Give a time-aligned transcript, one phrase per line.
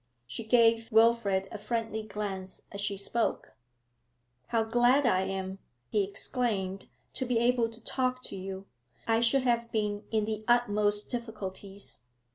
[0.25, 3.55] She gave Wilfrid a friendly glance as she spoke.
[4.47, 5.59] 'How glad I am,'
[5.91, 8.65] he exclaimed, 'to be able to talk to you!
[9.07, 11.99] I should have been in the utmost difficulties.